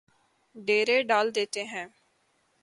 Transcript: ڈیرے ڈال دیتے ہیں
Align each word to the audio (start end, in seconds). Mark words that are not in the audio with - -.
ڈیرے 0.55 0.97
ڈال 1.09 1.27
دیتے 1.35 1.63
ہیں 1.63 1.85